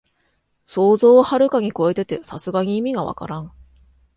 [0.65, 3.53] 想像をはるかにこえてて、さすがに意味がわからん